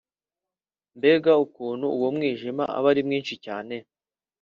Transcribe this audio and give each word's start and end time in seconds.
mbega 0.97 1.31
ukuntu 1.45 1.85
uwo 1.95 2.09
mwijima 2.15 2.63
uba 2.77 2.87
ari 2.91 3.01
mwinshi 3.07 3.35
cyane 3.45 3.75